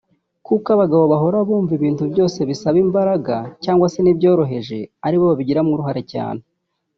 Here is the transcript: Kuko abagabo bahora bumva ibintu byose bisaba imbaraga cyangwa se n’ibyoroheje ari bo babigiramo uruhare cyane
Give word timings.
Kuko 0.47 0.67
abagabo 0.75 1.03
bahora 1.13 1.37
bumva 1.47 1.71
ibintu 1.79 2.03
byose 2.11 2.39
bisaba 2.49 2.77
imbaraga 2.85 3.35
cyangwa 3.63 3.87
se 3.93 3.99
n’ibyoroheje 4.01 4.79
ari 5.05 5.15
bo 5.17 5.23
babigiramo 5.29 5.71
uruhare 5.75 6.03
cyane 6.13 6.41